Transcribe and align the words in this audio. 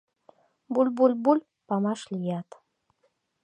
Буль-буль-буль— 0.73 1.45
памаш 1.67 2.01
лият. 2.13 2.49